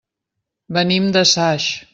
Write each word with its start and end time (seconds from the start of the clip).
Venim 0.79 1.11
de 1.19 1.25
Saix. 1.37 1.73